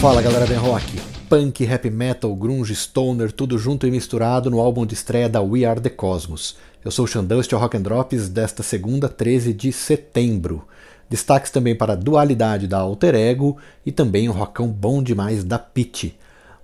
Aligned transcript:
Fala 0.00 0.22
galera 0.22 0.46
bem 0.46 0.56
rock, 0.56 0.84
punk, 1.28 1.64
rap 1.64 1.90
metal, 1.90 2.32
grunge, 2.36 2.72
stoner, 2.72 3.32
tudo 3.32 3.58
junto 3.58 3.84
e 3.84 3.90
misturado 3.90 4.48
no 4.48 4.60
álbum 4.60 4.86
de 4.86 4.94
estreia 4.94 5.28
da 5.28 5.42
We 5.42 5.64
Are 5.64 5.80
The 5.80 5.90
Cosmos. 5.90 6.56
Eu 6.84 6.92
sou 6.92 7.04
o 7.04 7.08
Xandão, 7.08 7.40
este 7.40 7.52
é 7.52 7.56
o 7.56 7.60
Rock 7.60 7.76
and 7.76 7.82
Drops 7.82 8.28
desta 8.28 8.62
segunda, 8.62 9.08
13 9.08 9.52
de 9.52 9.72
setembro. 9.72 10.64
Destaques 11.10 11.50
também 11.50 11.74
para 11.74 11.94
a 11.94 11.96
dualidade 11.96 12.68
da 12.68 12.78
Alter 12.78 13.16
Ego 13.16 13.56
e 13.84 13.90
também 13.90 14.28
o 14.28 14.32
rockão 14.32 14.68
bom 14.68 15.02
demais 15.02 15.42
da 15.42 15.58
Pit. 15.58 16.16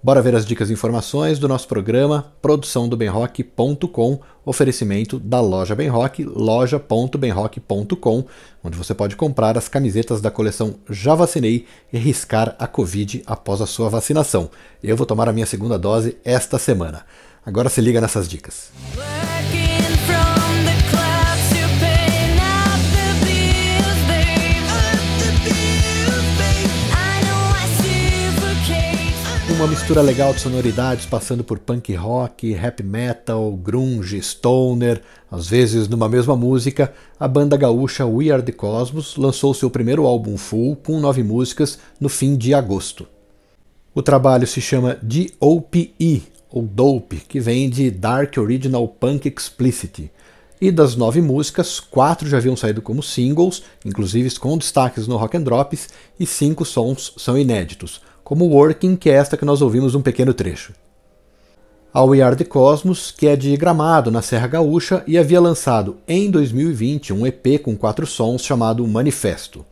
Bora 0.04 0.20
ver 0.20 0.34
as 0.34 0.44
dicas 0.44 0.68
e 0.68 0.74
informações 0.74 1.38
do 1.38 1.48
nosso 1.48 1.66
programa, 1.66 2.30
produção 2.42 2.86
do 2.86 2.94
benrock.com, 2.94 4.20
oferecimento 4.44 5.18
da 5.18 5.40
loja 5.40 5.74
Benrock, 5.74 6.22
loja.benrock.com, 6.22 8.24
onde 8.62 8.76
você 8.76 8.92
pode 8.92 9.16
comprar 9.16 9.56
as 9.56 9.66
camisetas 9.66 10.20
da 10.20 10.30
coleção 10.30 10.74
Já 10.90 11.14
Vacinei 11.14 11.64
e 11.90 11.96
riscar 11.96 12.54
a 12.58 12.66
Covid 12.66 13.22
após 13.24 13.62
a 13.62 13.66
sua 13.66 13.88
vacinação. 13.88 14.50
Eu 14.82 14.94
vou 14.94 15.06
tomar 15.06 15.26
a 15.26 15.32
minha 15.32 15.46
segunda 15.46 15.78
dose 15.78 16.18
esta 16.22 16.58
semana. 16.58 17.06
Agora 17.46 17.70
se 17.70 17.80
liga 17.80 17.98
nessas 17.98 18.28
dicas. 18.28 18.70
Uma 29.54 29.68
mistura 29.68 30.02
legal 30.02 30.34
de 30.34 30.40
sonoridades 30.40 31.06
passando 31.06 31.44
por 31.44 31.60
punk 31.60 31.94
rock, 31.94 32.52
rap 32.52 32.82
metal, 32.82 33.52
grunge, 33.52 34.20
stoner, 34.20 35.00
às 35.30 35.46
vezes 35.48 35.86
numa 35.86 36.08
mesma 36.08 36.36
música, 36.36 36.92
a 37.20 37.28
banda 37.28 37.56
gaúcha 37.56 38.04
We 38.04 38.30
Are 38.30 38.42
The 38.42 38.50
Cosmos 38.50 39.16
lançou 39.16 39.54
seu 39.54 39.70
primeiro 39.70 40.06
álbum 40.06 40.36
full 40.36 40.74
com 40.76 40.98
nove 40.98 41.22
músicas 41.22 41.78
no 42.00 42.08
fim 42.08 42.36
de 42.36 42.52
agosto. 42.52 43.06
O 43.94 44.02
trabalho 44.02 44.44
se 44.44 44.60
chama 44.60 44.98
DOPE, 45.00 46.24
ou 46.50 46.62
Dope, 46.62 47.18
que 47.28 47.38
vem 47.38 47.70
de 47.70 47.92
Dark 47.92 48.36
Original 48.36 48.88
Punk 48.88 49.28
Explicit. 49.28 50.10
E 50.60 50.72
das 50.72 50.96
nove 50.96 51.20
músicas, 51.20 51.78
quatro 51.78 52.28
já 52.28 52.38
haviam 52.38 52.56
saído 52.56 52.82
como 52.82 53.02
singles, 53.04 53.62
inclusive 53.84 54.36
com 54.36 54.58
destaques 54.58 55.06
no 55.06 55.16
Rock 55.16 55.36
and 55.36 55.42
Drops, 55.42 55.90
e 56.18 56.26
cinco 56.26 56.64
sons 56.64 57.12
são 57.16 57.38
inéditos 57.38 58.00
como 58.24 58.46
Working, 58.46 58.96
que 58.96 59.10
é 59.10 59.12
esta 59.12 59.36
que 59.36 59.44
nós 59.44 59.60
ouvimos 59.60 59.94
um 59.94 60.00
pequeno 60.00 60.32
trecho. 60.32 60.72
A 61.92 62.02
We 62.02 62.22
Are 62.22 62.34
The 62.34 62.44
Cosmos, 62.44 63.12
que 63.12 63.28
é 63.28 63.36
de 63.36 63.56
Gramado, 63.56 64.10
na 64.10 64.22
Serra 64.22 64.48
Gaúcha, 64.48 65.04
e 65.06 65.16
havia 65.16 65.40
lançado 65.40 65.98
em 66.08 66.28
2020 66.30 67.12
um 67.12 67.24
EP 67.24 67.62
com 67.62 67.76
quatro 67.76 68.04
sons 68.06 68.42
chamado 68.42 68.84
Manifesto. 68.88 69.64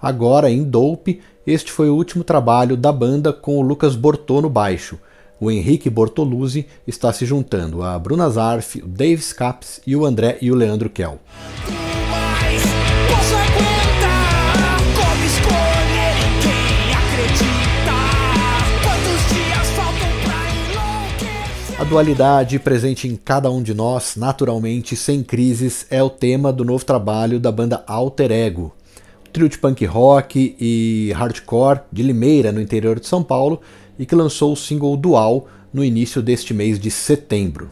Agora, 0.00 0.48
em 0.48 0.62
Dope, 0.62 1.20
este 1.44 1.72
foi 1.72 1.88
o 1.88 1.96
último 1.96 2.22
trabalho 2.22 2.76
da 2.76 2.92
banda 2.92 3.32
com 3.32 3.58
o 3.58 3.62
Lucas 3.62 3.96
Bortô 3.96 4.40
no 4.40 4.48
baixo. 4.48 4.98
O 5.40 5.50
Henrique 5.50 5.88
Bortoluzzi 5.88 6.66
está 6.86 7.12
se 7.12 7.24
juntando 7.24 7.82
a 7.82 7.98
Bruna 7.98 8.28
Zarf, 8.28 8.76
o 8.82 8.86
Dave 8.86 9.22
Scaps 9.22 9.80
e 9.86 9.96
o 9.96 10.04
André 10.04 10.38
e 10.40 10.52
o 10.52 10.54
Leandro 10.54 10.90
Kell. 10.90 11.18
Dualidade 21.88 22.58
presente 22.58 23.08
em 23.08 23.16
cada 23.16 23.50
um 23.50 23.62
de 23.62 23.72
nós, 23.72 24.14
naturalmente, 24.14 24.94
sem 24.94 25.22
crises, 25.22 25.86
é 25.88 26.02
o 26.02 26.10
tema 26.10 26.52
do 26.52 26.62
novo 26.62 26.84
trabalho 26.84 27.40
da 27.40 27.50
banda 27.50 27.82
Alter 27.86 28.30
Ego. 28.30 28.74
trio 29.32 29.48
de 29.48 29.56
punk 29.56 29.86
rock 29.86 30.54
e 30.60 31.12
hardcore 31.16 31.80
de 31.90 32.02
Limeira, 32.02 32.52
no 32.52 32.60
interior 32.60 33.00
de 33.00 33.06
São 33.06 33.22
Paulo, 33.22 33.62
e 33.98 34.04
que 34.04 34.14
lançou 34.14 34.52
o 34.52 34.56
single 34.56 34.98
Dual 34.98 35.46
no 35.72 35.82
início 35.82 36.20
deste 36.20 36.52
mês 36.52 36.78
de 36.78 36.90
setembro. 36.90 37.70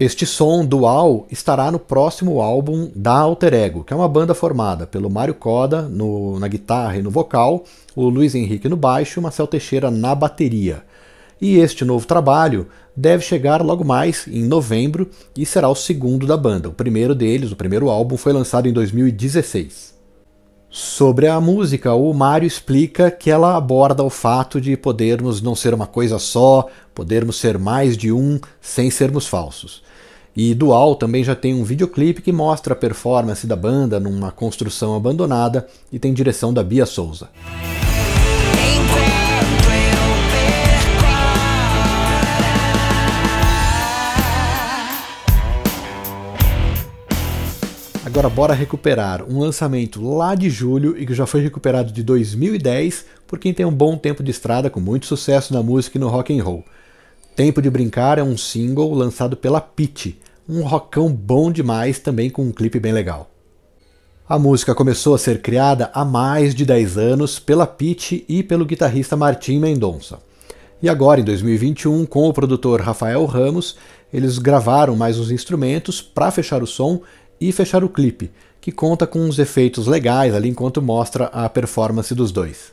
Este 0.00 0.26
som 0.26 0.64
dual 0.64 1.28
estará 1.30 1.70
no 1.70 1.78
próximo 1.78 2.40
álbum 2.40 2.90
da 2.92 3.12
Alter 3.12 3.54
Ego, 3.54 3.84
que 3.84 3.92
é 3.92 3.96
uma 3.96 4.08
banda 4.08 4.34
formada 4.34 4.84
pelo 4.84 5.08
Mário 5.08 5.34
Coda 5.34 5.82
no, 5.82 6.40
na 6.40 6.48
guitarra 6.48 6.96
e 6.96 7.02
no 7.02 7.10
vocal, 7.10 7.62
o 7.94 8.08
Luiz 8.08 8.34
Henrique 8.34 8.68
no 8.68 8.76
baixo 8.76 9.18
e 9.18 9.20
o 9.20 9.22
Marcel 9.22 9.46
Teixeira 9.46 9.92
na 9.92 10.12
bateria. 10.12 10.82
E 11.42 11.58
este 11.58 11.84
novo 11.84 12.06
trabalho 12.06 12.68
deve 12.94 13.24
chegar 13.24 13.62
logo 13.62 13.84
mais, 13.84 14.28
em 14.28 14.44
novembro, 14.44 15.10
e 15.36 15.44
será 15.44 15.68
o 15.68 15.74
segundo 15.74 16.24
da 16.24 16.36
banda. 16.36 16.68
O 16.68 16.72
primeiro 16.72 17.16
deles, 17.16 17.50
o 17.50 17.56
primeiro 17.56 17.90
álbum, 17.90 18.16
foi 18.16 18.32
lançado 18.32 18.68
em 18.68 18.72
2016. 18.72 19.92
Sobre 20.70 21.26
a 21.26 21.40
música, 21.40 21.92
o 21.94 22.14
Mário 22.14 22.46
explica 22.46 23.10
que 23.10 23.28
ela 23.28 23.56
aborda 23.56 24.04
o 24.04 24.08
fato 24.08 24.60
de 24.60 24.76
podermos 24.76 25.42
não 25.42 25.56
ser 25.56 25.74
uma 25.74 25.88
coisa 25.88 26.16
só, 26.16 26.68
podermos 26.94 27.40
ser 27.40 27.58
mais 27.58 27.96
de 27.96 28.12
um 28.12 28.38
sem 28.60 28.88
sermos 28.88 29.26
falsos. 29.26 29.82
E 30.36 30.54
Dual 30.54 30.94
também 30.94 31.24
já 31.24 31.34
tem 31.34 31.54
um 31.54 31.64
videoclipe 31.64 32.22
que 32.22 32.30
mostra 32.30 32.72
a 32.72 32.76
performance 32.76 33.48
da 33.48 33.56
banda 33.56 33.98
numa 33.98 34.30
construção 34.30 34.94
abandonada 34.94 35.66
e 35.90 35.98
tem 35.98 36.14
direção 36.14 36.54
da 36.54 36.62
Bia 36.62 36.86
Souza. 36.86 37.28
Agora 48.12 48.28
bora 48.28 48.52
recuperar 48.52 49.24
um 49.24 49.38
lançamento 49.38 50.06
lá 50.06 50.34
de 50.34 50.50
julho 50.50 50.94
e 50.98 51.06
que 51.06 51.14
já 51.14 51.24
foi 51.24 51.40
recuperado 51.40 51.90
de 51.90 52.02
2010 52.02 53.06
por 53.26 53.38
quem 53.38 53.54
tem 53.54 53.64
um 53.64 53.72
bom 53.72 53.96
tempo 53.96 54.22
de 54.22 54.30
estrada 54.30 54.68
com 54.68 54.78
muito 54.78 55.06
sucesso 55.06 55.54
na 55.54 55.62
música 55.62 55.96
e 55.96 56.00
no 56.00 56.10
rock 56.10 56.38
and 56.38 56.44
roll. 56.44 56.62
Tempo 57.34 57.62
de 57.62 57.70
Brincar 57.70 58.18
é 58.18 58.22
um 58.22 58.36
single 58.36 58.92
lançado 58.92 59.34
pela 59.34 59.62
Pitty, 59.62 60.20
um 60.46 60.60
rockão 60.60 61.10
bom 61.10 61.50
demais 61.50 62.00
também 62.00 62.28
com 62.28 62.42
um 62.42 62.52
clipe 62.52 62.78
bem 62.78 62.92
legal. 62.92 63.30
A 64.28 64.38
música 64.38 64.74
começou 64.74 65.14
a 65.14 65.18
ser 65.18 65.40
criada 65.40 65.90
há 65.94 66.04
mais 66.04 66.54
de 66.54 66.66
10 66.66 66.98
anos 66.98 67.38
pela 67.38 67.66
Pitty 67.66 68.26
e 68.28 68.42
pelo 68.42 68.66
guitarrista 68.66 69.16
Martim 69.16 69.58
Mendonça. 69.58 70.18
E 70.82 70.88
agora, 70.88 71.20
em 71.20 71.24
2021, 71.24 72.04
com 72.04 72.28
o 72.28 72.32
produtor 72.32 72.80
Rafael 72.80 73.24
Ramos, 73.24 73.76
eles 74.12 74.36
gravaram 74.36 74.96
mais 74.96 75.18
uns 75.18 75.30
instrumentos 75.30 76.02
para 76.02 76.30
fechar 76.30 76.62
o 76.62 76.66
som 76.66 77.00
e 77.48 77.52
fechar 77.52 77.82
o 77.82 77.88
clipe, 77.88 78.30
que 78.60 78.70
conta 78.70 79.06
com 79.06 79.18
uns 79.18 79.38
efeitos 79.38 79.86
legais 79.86 80.34
ali 80.34 80.48
enquanto 80.48 80.80
mostra 80.80 81.24
a 81.26 81.48
performance 81.48 82.14
dos 82.14 82.30
dois. 82.30 82.72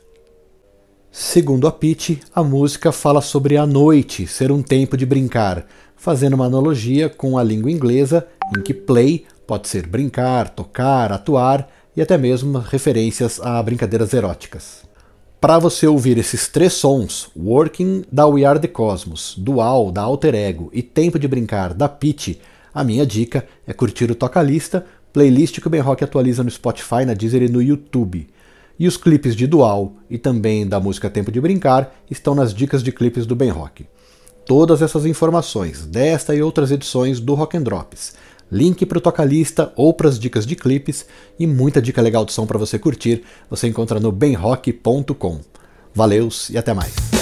Segundo 1.12 1.68
a 1.68 1.72
Pete, 1.72 2.20
a 2.36 2.44
música 2.44 2.92
fala 2.92 3.20
sobre 3.20 3.58
a 3.58 3.66
noite 3.66 4.28
ser 4.28 4.52
um 4.52 4.62
tempo 4.62 4.96
de 4.96 5.08
brincar, 5.08 5.66
fazendo 5.96 6.36
uma 6.36 6.46
analogia 6.46 7.10
com 7.10 7.38
a 7.38 7.44
língua 7.44 7.72
inglesa, 7.72 8.28
em 8.56 8.62
que 8.62 8.74
play 8.74 9.26
pode 9.48 9.68
ser 9.68 9.88
brincar, 9.88 10.50
tocar, 10.50 11.12
atuar 11.12 11.68
e 11.98 12.02
até 12.02 12.16
mesmo 12.16 12.60
referências 12.60 13.42
a 13.42 13.62
brincadeiras 13.64 14.14
eróticas. 14.14 14.88
Para 15.42 15.58
você 15.58 15.88
ouvir 15.88 16.18
esses 16.20 16.48
três 16.48 16.74
sons, 16.74 17.30
Working 17.36 18.04
da 18.12 18.28
We 18.28 18.46
Are 18.46 18.60
The 18.60 18.68
Cosmos, 18.68 19.34
Dual 19.38 19.92
da 19.92 20.02
Alter 20.02 20.36
Ego 20.36 20.70
e 20.72 20.84
Tempo 20.84 21.18
de 21.18 21.28
Brincar 21.28 21.74
da 21.74 21.90
Pete, 21.90 22.40
a 22.74 22.84
minha 22.84 23.06
dica 23.06 23.46
é 23.66 23.74
curtir 23.74 24.12
o 24.12 24.16
Toca 24.16 24.42
Lista, 24.42 24.86
playlist 25.12 25.60
que 25.60 25.68
o 25.68 25.70
Ben 25.70 25.82
Rock 25.82 26.04
atualiza 26.04 26.44
no 26.44 26.52
Spotify, 26.52 27.06
na 27.06 27.14
Deezer 27.14 27.42
e 27.42 27.50
no 27.50 27.62
YouTube. 27.62 28.28
E 28.78 28.88
os 28.88 28.96
clipes 28.96 29.36
de 29.36 29.48
Dual 29.48 29.94
e 30.10 30.18
também 30.18 30.68
da 30.68 30.80
música 30.80 31.10
Tempo 31.10 31.32
de 31.32 31.42
Brincar 31.42 31.94
estão 32.10 32.34
nas 32.34 32.54
dicas 32.54 32.82
de 32.82 32.92
clipes 32.92 33.26
do 33.26 33.36
Ben 33.36 33.50
Rock. 33.50 33.86
Todas 34.46 34.82
essas 34.82 35.06
informações, 35.06 35.86
desta 35.86 36.34
e 36.34 36.42
outras 36.42 36.72
edições 36.72 37.20
do 37.20 37.34
Rock 37.34 37.58
and 37.58 37.64
Drops, 37.64 38.16
link 38.52 38.86
para 38.86 38.98
o 38.98 39.02
Toca-Lista 39.02 39.72
ou 39.76 39.94
para 39.94 40.10
as 40.10 40.18
dicas 40.18 40.46
de 40.46 40.56
clipes 40.56 41.06
e 41.38 41.46
muita 41.46 41.82
dica 41.82 42.02
legal 42.02 42.26
de 42.26 42.32
som 42.32 42.48
para 42.48 42.58
você 42.58 42.80
curtir, 42.80 43.24
você 43.50 43.68
encontra 43.68 44.00
no 44.00 44.12
benrock.com. 44.12 45.42
Valeus 45.94 46.50
e 46.50 46.58
até 46.58 46.74
mais! 46.74 47.19